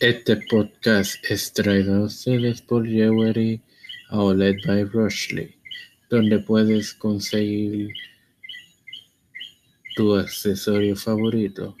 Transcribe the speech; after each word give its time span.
Este 0.00 0.36
podcast 0.36 1.16
es 1.28 1.52
traído 1.52 1.96
a 1.96 2.00
ustedes 2.02 2.62
por 2.62 2.86
Jewelry 2.86 3.60
Outlet 4.10 4.64
by 4.64 4.84
Rushley, 4.84 5.56
donde 6.08 6.38
puedes 6.38 6.94
conseguir 6.94 7.92
tu 9.96 10.14
accesorio 10.14 10.94
favorito, 10.94 11.76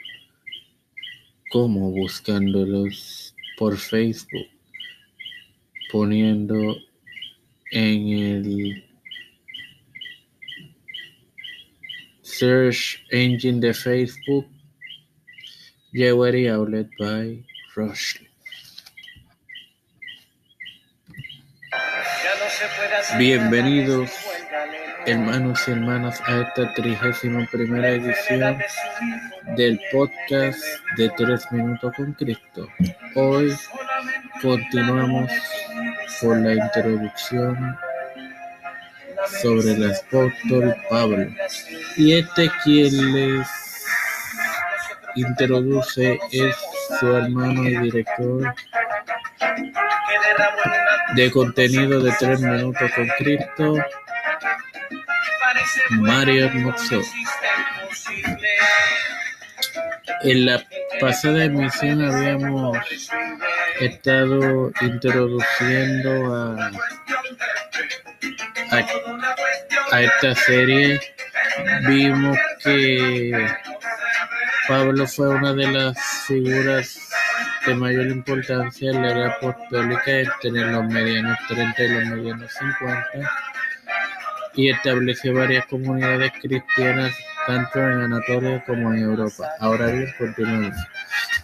como 1.52 1.92
buscándolos 1.92 3.36
por 3.56 3.78
Facebook, 3.78 4.48
poniendo 5.92 6.76
en 7.70 8.08
el 8.08 8.84
search 12.22 13.00
engine 13.12 13.60
de 13.60 13.72
Facebook 13.72 14.44
Jewelry 15.92 16.48
Outlet 16.48 16.90
by 16.98 17.46
Rushley. 17.78 18.28
Bienvenidos, 23.16 24.10
hermanos 25.06 25.60
y 25.68 25.70
hermanas, 25.70 26.20
a 26.26 26.40
esta 26.40 26.74
trigésima 26.74 27.46
primera 27.52 27.90
edición 27.90 28.58
del 29.56 29.80
podcast 29.92 30.58
de 30.96 31.08
Tres 31.10 31.46
Minutos 31.52 31.92
con 31.96 32.12
Cristo. 32.14 32.68
Hoy 33.14 33.56
continuamos 34.42 35.30
con 36.20 36.42
la 36.42 36.54
introducción 36.54 37.78
sobre 39.40 39.72
el 39.74 39.92
apóstol 39.92 40.74
Pablo. 40.90 41.28
Y 41.96 42.14
este 42.14 42.50
quien 42.64 43.14
les 43.14 43.48
introduce 45.14 46.18
es 46.32 46.56
su 46.98 47.16
hermano 47.16 47.64
y 47.64 47.76
director 47.76 48.54
de 51.14 51.30
contenido 51.30 52.00
de 52.00 52.12
tres 52.18 52.40
minutos 52.40 52.90
con 52.94 53.08
Cristo, 53.18 53.74
Mario 55.90 56.50
Moxo. 56.54 57.02
En 60.22 60.46
la 60.46 60.62
pasada 61.00 61.44
emisión 61.44 62.04
habíamos 62.04 62.78
estado 63.80 64.72
introduciendo 64.80 66.34
a, 66.34 66.70
a, 68.70 68.86
a 69.92 70.02
esta 70.02 70.34
serie. 70.34 71.00
Vimos 71.86 72.36
que 72.62 73.46
Pablo 74.66 75.06
fue 75.06 75.28
una 75.28 75.52
de 75.54 75.66
las 75.68 75.96
figuras 76.28 77.00
de 77.66 77.74
mayor 77.74 78.06
importancia 78.08 78.90
en 78.90 79.02
la 79.02 79.10
era 79.10 79.32
apostólica 79.32 80.20
entre 80.20 80.50
los 80.50 80.84
medianos 80.84 81.38
30 81.48 81.82
y 81.82 81.88
los 81.88 82.04
medianos 82.04 82.52
50 82.52 83.30
y 84.54 84.70
estableció 84.70 85.34
varias 85.34 85.64
comunidades 85.66 86.32
cristianas 86.42 87.14
tanto 87.46 87.78
en 87.78 88.00
Anatolia 88.02 88.62
como 88.66 88.92
en 88.92 89.04
Europa. 89.04 89.48
Ahora 89.60 89.86
bien, 89.86 90.12
continuamos. 90.18 90.76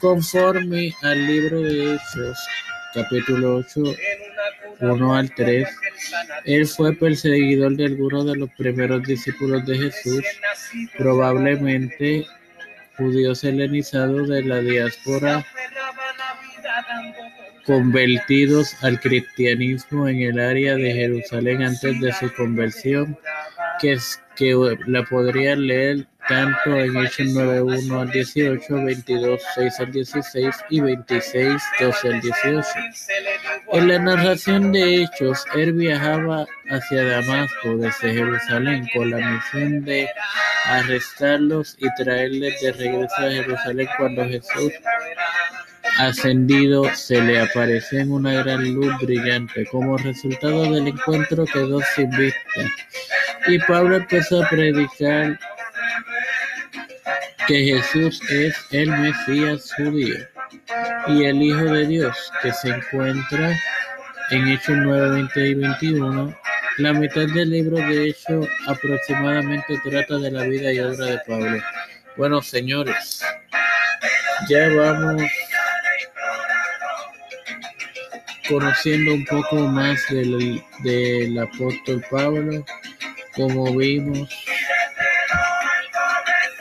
Conforme 0.01 0.93
al 1.03 1.27
libro 1.27 1.63
de 1.63 1.95
Hechos, 1.95 2.39
capítulo 2.93 3.57
8, 3.57 3.83
1 4.81 5.15
al 5.15 5.35
3, 5.35 5.69
él 6.45 6.67
fue 6.67 6.93
perseguidor 6.93 7.75
de 7.77 7.87
algunos 7.87 8.27
de 8.27 8.37
los 8.37 8.51
primeros 8.51 9.03
discípulos 9.05 9.65
de 9.65 9.79
Jesús, 9.79 10.25
probablemente 10.99 12.27
judíos 12.97 13.45
helenizados 13.45 14.29
de 14.29 14.43
la 14.43 14.61
diáspora 14.61 15.45
convertidos 17.65 18.75
al 18.83 19.01
cristianismo 19.01 20.09
en 20.09 20.21
el 20.21 20.39
área 20.39 20.75
de 20.77 20.93
Jerusalén 20.93 21.63
antes 21.63 22.01
de 22.01 22.13
su 22.13 22.33
conversión, 22.35 23.19
que, 23.81 23.93
es, 23.93 24.23
que 24.37 24.55
la 24.87 25.03
podría 25.05 25.57
leer 25.57 26.07
tanto 26.29 26.77
en 26.77 26.97
Hechos 26.97 27.29
9.1 27.29 28.01
al 28.01 28.11
18, 28.11 28.75
22.6 28.75 29.79
al 29.79 29.93
16 29.93 30.55
y 30.71 30.81
26.12 30.81 32.15
al 32.15 32.21
18. 32.21 32.69
En 33.75 33.89
la 33.89 33.99
narración 33.99 34.71
de 34.71 35.03
Hechos, 35.03 35.45
él 35.57 35.73
viajaba 35.73 36.47
hacia 36.71 37.03
Damasco 37.03 37.77
desde 37.77 38.15
Jerusalén 38.15 38.89
con 38.95 39.11
la 39.11 39.17
misión 39.17 39.85
de 39.85 40.09
arrestarlos 40.67 41.77
y 41.81 41.93
traerles 42.01 42.61
de 42.61 42.71
regreso 42.71 43.15
a 43.19 43.31
Jerusalén 43.33 43.89
cuando 43.99 44.29
Jesús 44.29 44.73
ascendido 45.99 46.85
se 46.95 47.21
le 47.21 47.41
apareció 47.41 47.99
en 47.99 48.13
una 48.13 48.45
gran 48.45 48.75
luz 48.75 48.97
brillante. 49.01 49.67
Como 49.67 49.99
resultado 49.99 50.71
del 50.71 50.87
encuentro 50.87 51.45
quedó 51.45 51.81
sin 51.97 52.11
vista. 52.11 52.61
Y 53.49 53.59
Pablo 53.59 53.97
empezó 53.97 54.45
a 54.45 54.49
predicar 54.49 55.37
que 57.49 57.65
Jesús 57.65 58.21
es 58.31 58.55
el 58.71 58.89
Mesías 58.93 59.73
judío 59.77 60.34
y 61.09 61.25
el 61.25 61.43
Hijo 61.43 61.65
de 61.65 61.87
Dios, 61.87 62.33
que 62.43 62.53
se 62.53 62.69
encuentra 62.69 63.59
en 64.31 64.49
Hechos 64.49 64.77
9, 64.77 65.11
20 65.11 65.49
y 65.49 65.55
21. 65.55 66.35
La 66.79 66.93
mitad 66.93 67.27
del 67.27 67.51
libro 67.51 67.77
de 67.77 68.09
Hechos 68.09 68.49
aproximadamente 68.67 69.81
trata 69.85 70.19
de 70.19 70.31
la 70.31 70.43
vida 70.45 70.73
y 70.73 70.81
obra 70.81 71.07
de 71.07 71.21
Pablo. 71.27 71.63
Bueno, 72.17 72.43
señores, 72.43 73.25
ya 74.49 74.69
vamos 74.71 75.23
conociendo 78.49 79.15
un 79.15 79.25
poco 79.25 79.57
más 79.57 80.01
del, 80.09 80.63
del 80.83 81.39
apóstol 81.39 82.05
Pablo, 82.11 82.65
como 83.35 83.77
vimos 83.77 84.29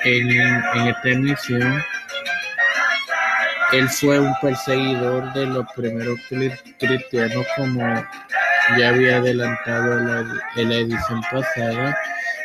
en, 0.03 0.29
en 0.31 0.87
esta 0.87 1.09
emisión, 1.09 1.83
él 3.73 3.89
fue 3.89 4.19
un 4.19 4.33
perseguidor 4.39 5.33
de 5.33 5.47
los 5.47 5.65
primeros 5.75 6.19
cristianos, 6.79 7.45
como 7.55 8.05
ya 8.77 8.89
había 8.89 9.17
adelantado 9.17 9.99
en 10.55 10.69
la, 10.69 10.75
edición 10.75 11.21
pasada, 11.31 11.97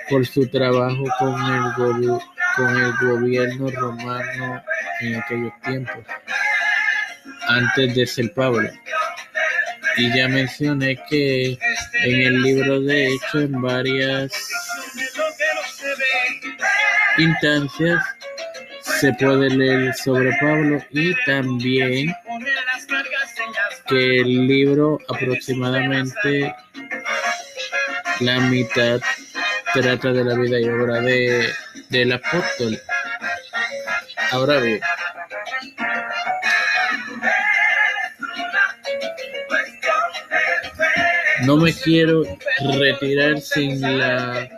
por 0.08 0.26
su 0.26 0.46
trabajo 0.48 1.04
con 1.18 1.34
el, 1.34 2.18
con 2.56 2.76
el 2.76 2.92
gobierno 3.00 3.70
romano 3.70 4.62
en 5.00 5.16
aquellos 5.16 5.52
tiempos, 5.62 6.04
antes 7.48 7.94
de 7.94 8.06
ser 8.06 8.32
Pablo. 8.32 8.70
Y 9.96 10.16
ya 10.16 10.28
mencioné 10.28 10.98
que 11.10 11.58
en 12.04 12.20
el 12.20 12.42
libro 12.42 12.80
de 12.80 13.08
Hechos, 13.08 13.42
en 13.42 13.60
varias 13.60 14.32
instancias, 17.18 18.02
se 19.00 19.12
puede 19.14 19.48
leer 19.50 19.94
sobre 19.94 20.36
Pablo 20.40 20.82
y 20.90 21.14
también 21.24 22.14
que 23.86 24.20
el 24.20 24.46
libro 24.46 24.98
aproximadamente 25.08 26.54
la 28.20 28.40
mitad 28.40 29.00
trata 29.72 30.12
de 30.12 30.24
la 30.24 30.34
vida 30.34 30.60
y 30.60 30.68
obra 30.68 31.00
de, 31.00 31.48
del 31.90 32.12
apóstol. 32.12 32.80
Ahora 34.32 34.58
bien, 34.58 34.80
No 41.44 41.56
me 41.56 41.72
quiero 41.72 42.24
retirar 42.78 43.40
sin 43.40 43.80
la 43.80 44.48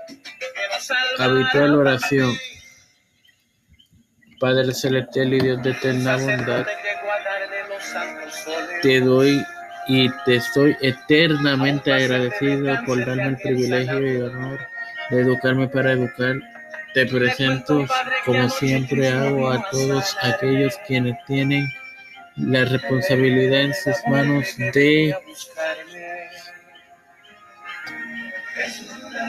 habitual 1.18 1.74
oración. 1.74 2.34
Padre 4.40 4.72
celestial 4.72 5.34
y 5.34 5.40
Dios 5.40 5.62
de 5.62 5.70
eterna 5.70 6.16
bondad, 6.16 6.66
te 8.82 9.00
doy 9.00 9.44
y 9.86 10.08
te 10.24 10.36
estoy 10.36 10.74
eternamente 10.80 11.92
agradecido 11.92 12.74
por 12.86 13.04
darme 13.04 13.26
el 13.26 13.36
privilegio 13.36 14.00
y 14.00 14.16
honor 14.22 14.58
de 15.10 15.20
educarme 15.20 15.68
para 15.68 15.92
educar. 15.92 16.36
Te 16.94 17.06
presento, 17.06 17.86
como 18.24 18.48
siempre 18.48 19.08
hago, 19.08 19.50
a 19.50 19.62
todos 19.70 20.16
aquellos 20.22 20.74
quienes 20.86 21.14
tienen 21.26 21.68
la 22.36 22.64
responsabilidad 22.64 23.60
en 23.60 23.74
sus 23.74 23.96
manos 24.08 24.46
de 24.72 25.14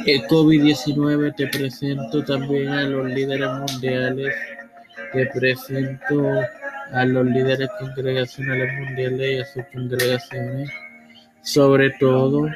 el 0.05 0.21
COVID-19 0.27 1.35
te 1.35 1.47
presento 1.47 2.23
también 2.23 2.69
a 2.69 2.83
los 2.83 3.07
líderes 3.07 3.49
mundiales, 3.49 4.35
te 5.13 5.25
presento 5.27 6.41
a 6.93 7.05
los 7.05 7.25
líderes 7.25 7.69
congregacionales 7.79 8.73
mundiales 8.73 9.37
y 9.37 9.39
a 9.39 9.45
sus 9.45 9.63
congregaciones. 9.73 10.69
Sobre 11.41 11.89
todo, 11.99 12.47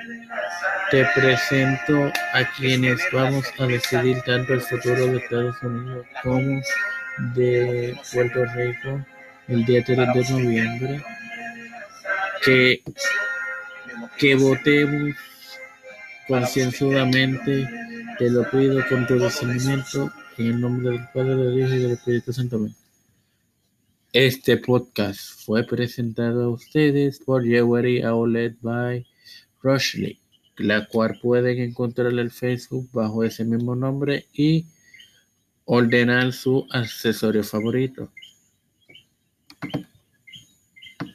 te 0.92 1.06
presento 1.16 2.12
a 2.34 2.44
quienes 2.58 3.00
vamos 3.12 3.46
a 3.60 3.66
decidir 3.66 4.22
tanto 4.26 4.54
el 4.54 4.62
futuro 4.62 5.08
de 5.08 5.18
Estados 5.18 5.56
Unidos 5.64 6.06
como 6.22 6.62
de 7.36 7.98
Puerto 8.14 8.46
Rico 8.56 9.06
el 9.48 9.66
día 9.66 9.84
3 9.84 9.98
de 9.98 10.30
noviembre, 10.32 11.04
que, 12.44 12.82
que 14.18 14.36
votemos 14.36 15.16
concienzudamente, 16.28 17.68
te 18.18 18.30
lo 18.30 18.50
pido 18.50 18.84
con 18.90 19.06
tu 19.06 19.20
discernimiento, 19.20 20.12
en 20.38 20.48
el 20.48 20.60
nombre 20.60 20.92
del 20.92 21.08
Padre, 21.14 21.36
del 21.36 21.60
Hijo 21.60 21.74
y 21.76 21.80
del 21.80 21.92
Espíritu 21.92 22.34
Santo. 22.34 22.68
Este 24.12 24.58
podcast 24.58 25.42
fue 25.46 25.64
presentado 25.64 26.44
a 26.44 26.50
ustedes 26.50 27.20
por 27.20 27.44
Jewelry 27.44 28.02
Outlet 28.02 28.56
by 28.62 29.06
Rushley, 29.62 30.20
la 30.58 30.88
cual 30.88 31.20
pueden 31.22 31.60
encontrar 31.60 32.18
en 32.18 32.32
Facebook 32.32 32.90
bajo 32.92 33.24
ese 33.24 33.44
mismo 33.46 33.76
nombre 33.76 34.26
y 34.34 34.66
ordenar 35.66 36.34
su 36.34 36.66
accesorio 36.70 37.44
favorito. 37.44 38.12